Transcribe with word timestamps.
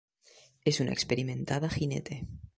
Es 0.65 0.79
una 0.79 0.93
experimentada 0.93 1.69
jinete. 1.69 2.25